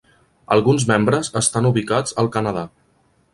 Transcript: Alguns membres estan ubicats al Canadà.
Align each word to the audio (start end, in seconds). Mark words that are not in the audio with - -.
Alguns 0.55 0.85
membres 0.91 1.29
estan 1.41 1.69
ubicats 1.71 2.17
al 2.25 2.31
Canadà. 2.37 2.65